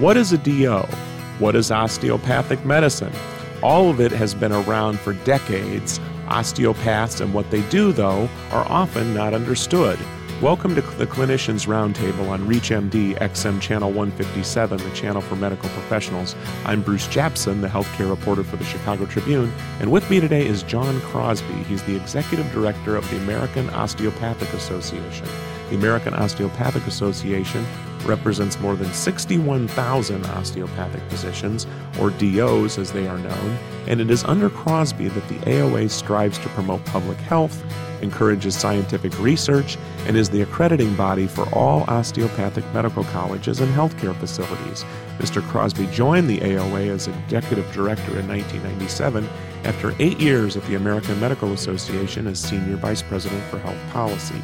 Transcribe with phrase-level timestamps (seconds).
[0.00, 0.78] What is a DO?
[1.40, 3.12] What is osteopathic medicine?
[3.62, 6.00] All of it has been around for decades.
[6.26, 9.98] Osteopaths and what they do, though, are often not understood.
[10.40, 16.34] Welcome to the Clinicians Roundtable on ReachMD XM Channel 157, the channel for medical professionals.
[16.64, 20.62] I'm Bruce Japsen, the healthcare reporter for the Chicago Tribune, and with me today is
[20.62, 21.62] John Crosby.
[21.64, 25.26] He's the executive director of the American Osteopathic Association.
[25.68, 27.66] The American Osteopathic Association
[28.04, 31.66] represents more than 61,000 osteopathic physicians,
[32.00, 36.38] or DOs as they are known, and it is under Crosby that the AOA strives
[36.38, 37.64] to promote public health,
[38.02, 39.76] encourages scientific research,
[40.06, 44.84] and is the accrediting body for all osteopathic medical colleges and healthcare facilities.
[45.18, 45.42] Mr.
[45.42, 49.28] Crosby joined the AOA as executive director in 1997
[49.64, 54.40] after eight years at the American Medical Association as senior vice president for health policy.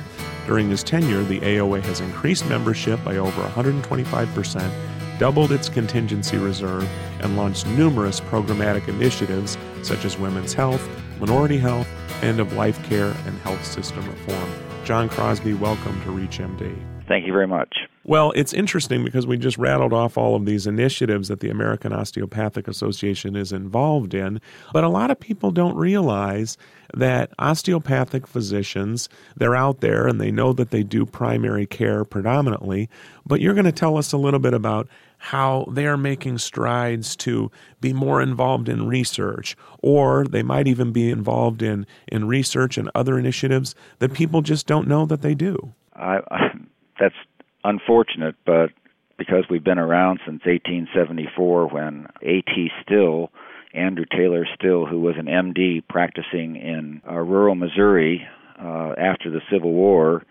[0.46, 4.70] During his tenure, the AOA has increased membership by over 125%,
[5.18, 6.88] doubled its contingency reserve,
[7.20, 10.88] and launched numerous programmatic initiatives such as women's health,
[11.18, 11.88] minority health,
[12.22, 14.48] end of life care, and health system reform.
[14.84, 16.95] John Crosby, welcome to ReachMD.
[17.08, 17.76] Thank you very much.
[18.04, 21.92] Well, it's interesting because we just rattled off all of these initiatives that the American
[21.92, 24.40] Osteopathic Association is involved in,
[24.72, 26.56] but a lot of people don't realize
[26.94, 32.88] that osteopathic physicians, they're out there and they know that they do primary care predominantly,
[33.24, 37.16] but you're going to tell us a little bit about how they are making strides
[37.16, 42.78] to be more involved in research, or they might even be involved in, in research
[42.78, 45.72] and other initiatives that people just don't know that they do.
[45.94, 46.20] I,
[47.66, 48.70] unfortunate, but
[49.18, 52.70] because we've been around since 1874 when A.T.
[52.82, 53.30] Still,
[53.74, 58.26] Andrew Taylor Still, who was an MD practicing in uh, rural Missouri
[58.58, 60.24] uh, after the Civil War,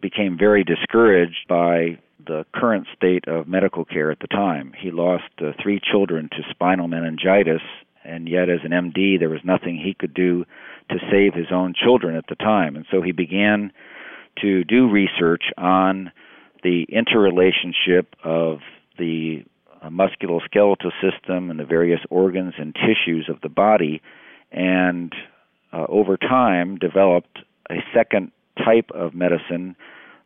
[0.00, 4.72] became very discouraged by the current state of medical care at the time.
[4.78, 7.62] He lost uh, three children to spinal meningitis,
[8.04, 10.44] and yet, as an MD, there was nothing he could do
[10.90, 12.76] to save his own children at the time.
[12.76, 13.72] And so he began
[14.42, 16.12] to do research on
[16.64, 18.58] the interrelationship of
[18.98, 19.44] the
[19.82, 24.02] uh, musculoskeletal system and the various organs and tissues of the body,
[24.50, 25.14] and
[25.72, 27.38] uh, over time developed
[27.70, 28.32] a second
[28.64, 29.76] type of medicine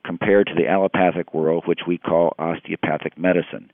[0.05, 3.71] compared to the allopathic world, which we call osteopathic medicine.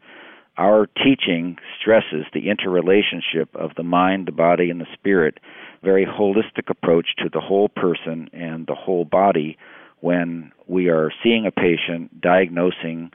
[0.57, 5.39] Our teaching stresses the interrelationship of the mind, the body, and the spirit,
[5.83, 9.59] very holistic approach to the whole person and the whole body
[10.05, 13.11] when we are seeing a patient, diagnosing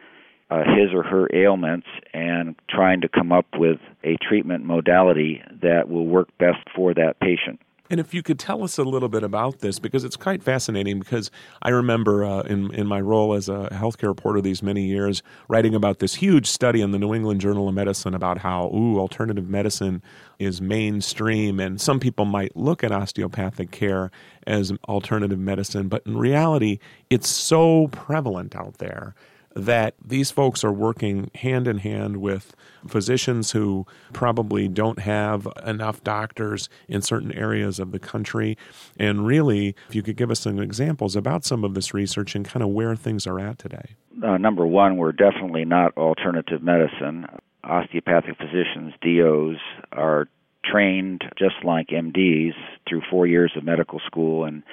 [0.50, 1.86] uh, his or her ailments,
[2.16, 7.20] and trying to come up with a treatment modality that will work best for that
[7.22, 7.60] patient.
[7.90, 11.00] And if you could tell us a little bit about this, because it's quite fascinating.
[11.00, 15.24] Because I remember uh, in in my role as a healthcare reporter these many years,
[15.48, 19.00] writing about this huge study in the New England Journal of Medicine about how ooh
[19.00, 20.02] alternative medicine
[20.38, 24.12] is mainstream, and some people might look at osteopathic care
[24.46, 26.80] as alternative medicine, but in reality,
[27.10, 29.16] it's so prevalent out there
[29.56, 32.56] that these folks are working hand in hand with
[32.88, 38.58] physicians who probably don't have enough doctors in certain areas of the country.
[38.98, 42.46] And really, if you could give us some examples about some of this research and
[42.46, 43.96] kind of where things are at today.
[44.24, 47.26] Uh, number one, we're definitely not alternative medicine.
[47.64, 49.58] Osteopathic physicians, DOs,
[49.92, 50.28] are
[50.64, 52.54] trained just like MDs
[52.88, 54.64] through four years of medical school and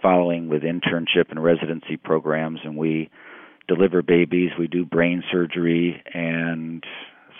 [0.00, 2.60] following with internship and residency programs.
[2.64, 3.10] And we
[3.68, 6.84] deliver babies, we do brain surgery, and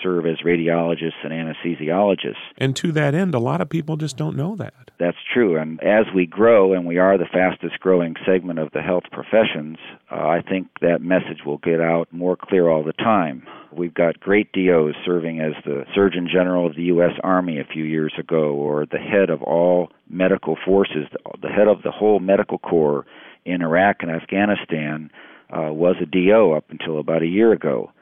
[0.02, 2.34] serve as radiologists and anesthesiologists.
[2.58, 4.74] And to that end, a lot of people just don't know that.
[4.98, 5.56] That's true.
[5.56, 9.78] And as we grow, and we are the fastest growing segment of the health professions,
[10.10, 13.46] uh, I think that message will get out more clear all the time.
[13.72, 17.12] We've got great DOs serving as the Surgeon General of the U.S.
[17.24, 21.06] Army a few years ago, or the head of all medical forces,
[21.40, 23.06] the head of the whole medical corps
[23.44, 25.10] in Iraq and Afghanistan.
[25.52, 27.92] Uh, was a DO up until about a year ago.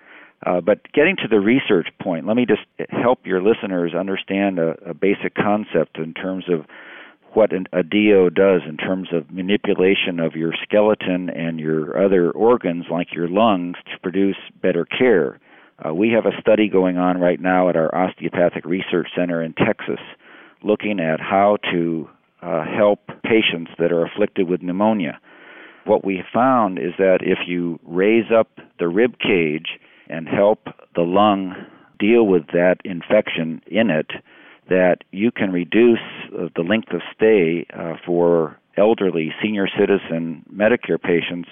[0.47, 4.71] Uh, but getting to the research point, let me just help your listeners understand a,
[4.89, 6.65] a basic concept in terms of
[7.34, 12.30] what an, a DO does in terms of manipulation of your skeleton and your other
[12.30, 15.39] organs, like your lungs, to produce better care.
[15.84, 19.54] Uh, we have a study going on right now at our Osteopathic Research Center in
[19.54, 20.01] Texas
[20.63, 22.09] looking at how to
[22.42, 25.19] uh, help patients that are afflicted with pneumonia.
[25.84, 28.48] What we found is that if you raise up
[28.78, 29.78] the rib cage
[30.09, 31.54] and help the lung
[31.98, 34.10] deal with that infection in it,
[34.68, 35.98] that you can reduce
[36.32, 41.48] uh, the length of stay uh, for elderly senior citizen Medicare patients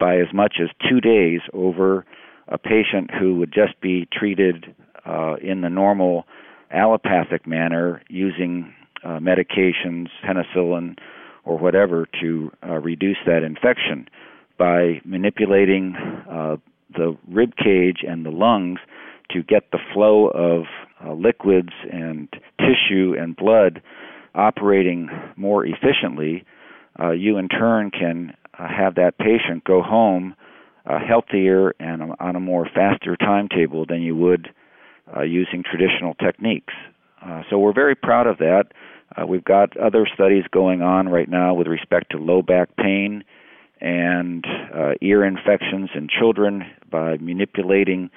[0.00, 2.04] by as much as two days over
[2.48, 4.74] a patient who would just be treated
[5.06, 6.24] uh, in the normal
[6.70, 8.74] allopathic manner using
[9.04, 10.96] uh, medications, penicillin,
[11.44, 14.08] or whatever to uh, reduce that infection
[14.58, 15.94] by manipulating
[16.30, 16.56] uh,
[16.96, 18.78] the rib cage and the lungs
[19.30, 20.64] to get the flow of
[21.04, 23.82] uh, liquids and tissue and blood
[24.34, 26.44] operating more efficiently,
[27.00, 30.34] uh, you in turn can uh, have that patient go home
[30.86, 34.48] uh, healthier and on a more faster timetable than you would
[35.16, 36.74] uh, using traditional techniques.
[37.24, 38.64] Uh, so we're very proud of that.
[39.16, 43.24] Uh, we've got other studies going on right now with respect to low back pain
[43.80, 48.10] and uh, ear infections in children by manipulating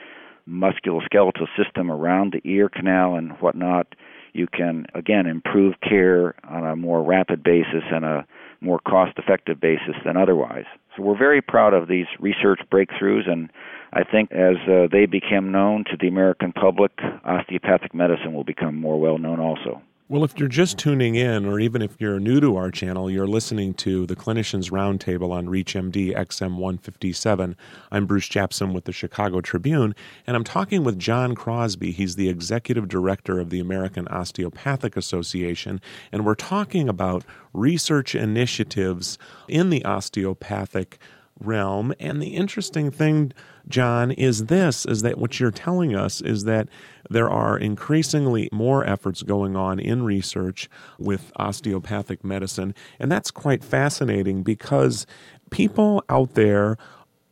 [0.49, 3.87] musculoskeletal system around the ear canal and whatnot.
[4.33, 8.25] You can again improve care on a more rapid basis and a
[8.61, 10.65] more cost-effective basis than otherwise.
[10.95, 13.49] So we're very proud of these research breakthroughs, and
[13.93, 16.91] I think as uh, they become known to the American public,
[17.23, 19.81] osteopathic medicine will become more well known also.
[20.09, 23.27] Well, if you're just tuning in, or even if you're new to our channel, you're
[23.27, 27.57] listening to the Clinicians Roundtable on ReachMD XM 157.
[27.91, 29.93] I'm Bruce Japsen with the Chicago Tribune,
[30.25, 31.91] and I'm talking with John Crosby.
[31.91, 35.81] He's the executive director of the American Osteopathic Association,
[36.13, 39.17] and we're talking about research initiatives
[39.49, 40.99] in the osteopathic
[41.37, 41.93] realm.
[41.99, 43.33] And the interesting thing,
[43.67, 46.67] John, is this is that what you're telling us is that
[47.09, 52.75] there are increasingly more efforts going on in research with osteopathic medicine.
[52.99, 55.05] And that's quite fascinating because
[55.49, 56.77] people out there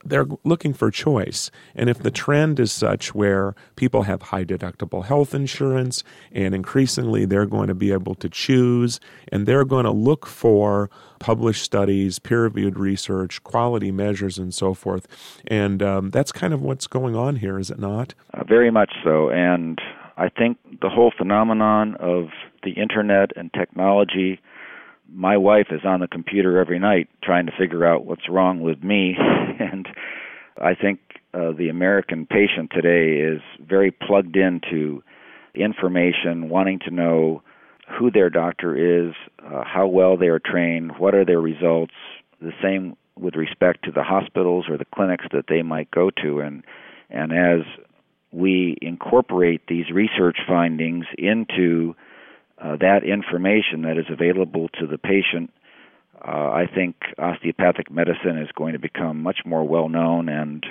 [0.05, 1.49] they're looking for choice.
[1.75, 7.25] And if the trend is such where people have high deductible health insurance and increasingly
[7.25, 8.99] they're going to be able to choose
[9.31, 14.73] and they're going to look for published studies, peer reviewed research, quality measures, and so
[14.73, 15.07] forth.
[15.47, 18.13] And um, that's kind of what's going on here, is it not?
[18.33, 19.29] Uh, very much so.
[19.29, 19.79] And
[20.17, 22.27] I think the whole phenomenon of
[22.63, 24.39] the internet and technology
[25.11, 28.83] my wife is on the computer every night trying to figure out what's wrong with
[28.83, 29.15] me.
[29.57, 29.87] And
[30.61, 30.99] i think
[31.33, 35.01] uh, the american patient today is very plugged into
[35.53, 37.41] information wanting to know
[37.87, 39.13] who their doctor is
[39.45, 41.93] uh, how well they are trained what are their results.
[42.41, 46.39] The same with respect to the hospitals or the clinics that they might go to.
[46.39, 46.63] And
[47.09, 47.65] and as
[48.31, 51.95] we incorporate these research findings into
[52.65, 55.51] uh, that information that is available to the patient,
[56.27, 60.65] uh, I think osteopathic medicine is going to become much more well known and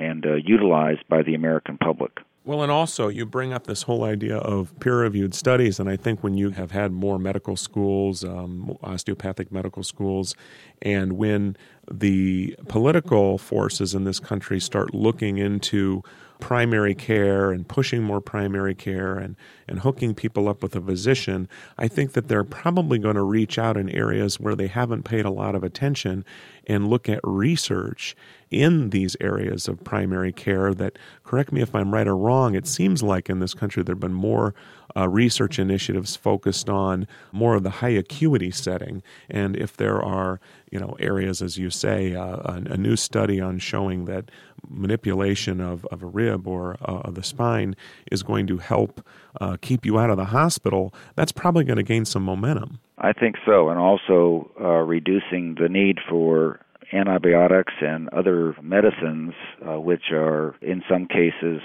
[0.00, 2.18] and uh, utilized by the American public.
[2.44, 5.78] Well, and also you bring up this whole idea of peer reviewed studies.
[5.78, 10.34] And I think when you have had more medical schools, um, osteopathic medical schools,
[10.80, 11.56] and when
[11.90, 16.02] the political forces in this country start looking into
[16.40, 19.36] primary care and pushing more primary care and,
[19.66, 23.58] and hooking people up with a physician, I think that they're probably going to reach
[23.58, 26.24] out in areas where they haven't paid a lot of attention
[26.66, 28.14] and look at research
[28.50, 32.66] in these areas of primary care that, correct me if I'm right or wrong, it
[32.66, 34.54] seems like in this country there have been more
[34.96, 39.02] uh, research initiatives focused on more of the high acuity setting.
[39.28, 40.40] And if there are,
[40.70, 44.30] you know, areas, as you say, uh, a, a, new study on showing that
[44.68, 47.76] manipulation of, of a rib or uh, of the spine
[48.10, 49.06] is going to help
[49.40, 52.78] uh, keep you out of the hospital, that's probably going to gain some momentum.
[52.98, 56.60] I think so, and also uh, reducing the need for
[56.92, 59.34] antibiotics and other medicines,
[59.66, 61.60] uh, which are in some cases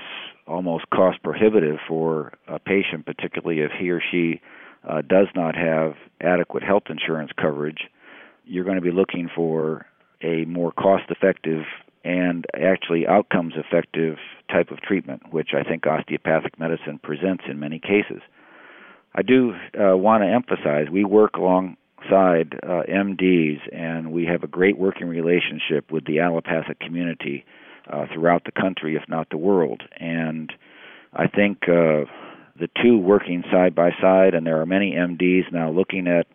[0.47, 4.41] almost cost prohibitive for a patient, particularly if he or she
[4.87, 7.89] uh, does not have adequate health insurance coverage.
[8.45, 9.85] You're going to be looking for
[10.21, 11.63] a more cost effective
[12.03, 14.17] and actually outcomes effective
[14.51, 18.21] type of treatment, which I think osteopathic medicine presents in many cases.
[19.15, 24.47] I do uh, want to emphasize we work alongside uh, MDs, and we have a
[24.47, 27.45] great working relationship with the allopathic community
[27.91, 29.83] uh, throughout the country, if not the world.
[29.97, 30.51] And
[31.13, 32.09] I think uh,
[32.59, 36.27] the two working side by side, and there are many MDs now looking at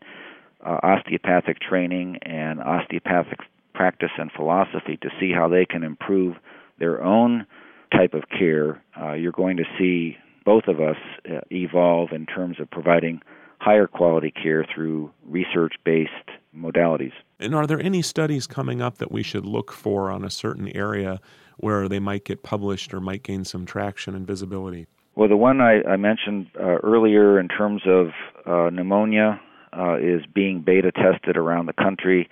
[0.64, 3.40] uh, osteopathic training and osteopathic
[3.78, 6.34] practice and philosophy to see how they can improve
[6.80, 7.46] their own
[7.92, 8.82] type of care.
[9.00, 10.96] Uh, you're going to see both of us
[11.30, 13.20] uh, evolve in terms of providing
[13.60, 16.10] higher quality care through research based
[16.56, 17.12] modalities.
[17.38, 20.68] And are there any studies coming up that we should look for on a certain
[20.76, 21.20] area
[21.58, 24.88] where they might get published or might gain some traction and visibility?
[25.14, 28.08] Well, the one I, I mentioned uh, earlier in terms of
[28.44, 29.40] uh, pneumonia
[29.72, 32.28] uh, is being beta tested around the country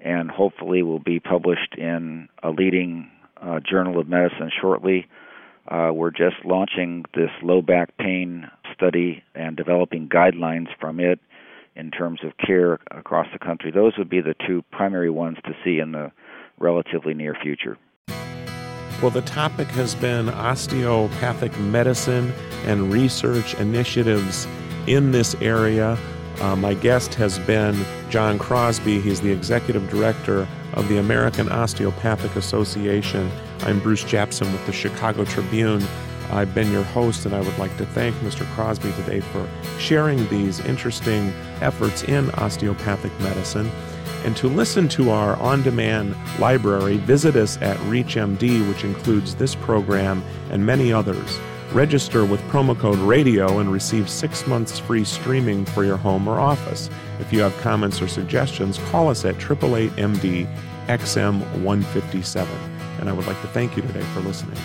[0.00, 5.06] and hopefully will be published in a leading uh, Journal of Medicine shortly.
[5.68, 11.20] Uh, we're just launching this low back pain study and developing guidelines from it
[11.76, 13.70] in terms of care across the country.
[13.70, 16.10] Those would be the two primary ones to see in the
[16.58, 17.78] relatively near future.
[19.00, 22.32] Well, the topic has been osteopathic medicine
[22.64, 24.46] and research initiatives
[24.86, 25.96] in this area.
[26.40, 28.98] Uh, my guest has been John Crosby.
[28.98, 33.30] He's the executive director of the American Osteopathic Association.
[33.60, 35.84] I'm Bruce Japsen with the Chicago Tribune.
[36.30, 38.46] I've been your host, and I would like to thank Mr.
[38.54, 39.46] Crosby today for
[39.78, 41.30] sharing these interesting
[41.60, 43.70] efforts in osteopathic medicine.
[44.24, 49.54] And to listen to our on demand library, visit us at ReachMD, which includes this
[49.54, 51.38] program and many others.
[51.72, 56.40] Register with promo code RADIO and receive six months free streaming for your home or
[56.40, 56.90] office.
[57.20, 60.48] If you have comments or suggestions, call us at 888 MD
[60.88, 62.52] XM 157.
[62.98, 64.58] And I would like to thank you today for listening.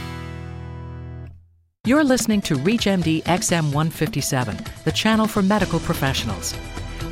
[1.85, 6.55] You're listening to ReachMD XM 157, the channel for medical professionals.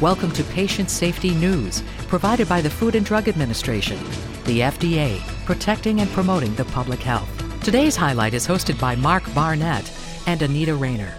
[0.02, 4.00] Welcome to Patient Safety News, provided by the Food and Drug Administration,
[4.46, 7.43] the FDA, protecting and promoting the public health.
[7.64, 9.90] Today's highlight is hosted by Mark Barnett
[10.28, 11.14] and Anita Rayner.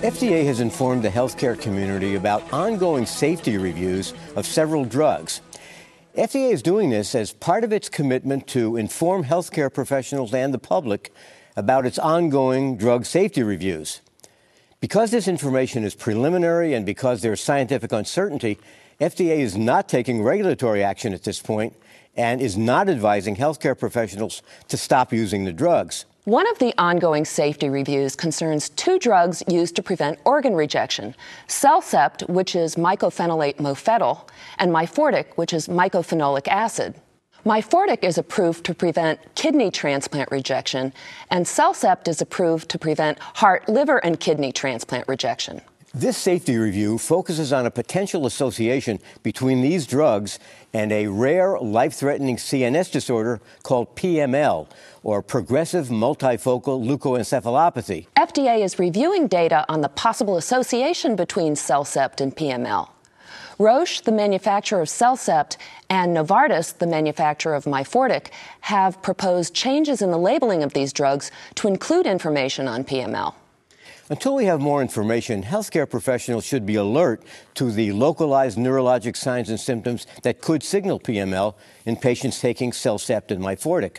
[0.00, 5.42] FDA has informed the healthcare community about ongoing safety reviews of several drugs.
[6.18, 10.58] FDA is doing this as part of its commitment to inform healthcare professionals and the
[10.58, 11.12] public
[11.54, 14.00] about its ongoing drug safety reviews.
[14.80, 18.58] Because this information is preliminary and because there's scientific uncertainty,
[19.00, 21.72] FDA is not taking regulatory action at this point
[22.16, 26.04] and is not advising healthcare professionals to stop using the drugs.
[26.24, 31.14] One of the ongoing safety reviews concerns two drugs used to prevent organ rejection
[31.46, 36.96] CellCept, which is mycophenolate mofetil, and Myfortic, which is mycophenolic acid.
[37.44, 40.92] Myfortic is approved to prevent kidney transplant rejection,
[41.30, 45.60] and CellCept is approved to prevent heart, liver, and kidney transplant rejection.
[45.96, 50.38] This safety review focuses on a potential association between these drugs
[50.74, 54.68] and a rare life threatening CNS disorder called PML,
[55.02, 58.08] or progressive multifocal leukoencephalopathy.
[58.14, 62.90] FDA is reviewing data on the possible association between CellCept and PML.
[63.58, 65.56] Roche, the manufacturer of CellCept,
[65.88, 68.26] and Novartis, the manufacturer of Myfortic,
[68.60, 73.32] have proposed changes in the labeling of these drugs to include information on PML.
[74.08, 77.22] Until we have more information, healthcare professionals should be alert
[77.54, 83.32] to the localized neurologic signs and symptoms that could signal PML in patients taking CellCept
[83.32, 83.96] and Myfortic.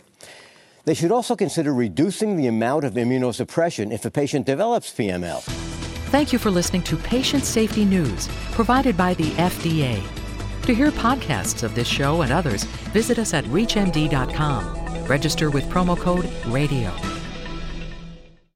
[0.86, 5.42] They should also consider reducing the amount of immunosuppression if a patient develops PML.
[6.10, 10.02] Thank you for listening to Patient Safety News, provided by the FDA.
[10.62, 15.04] To hear podcasts of this show and others, visit us at ReachMD.com.
[15.04, 17.17] Register with promo code RADIO.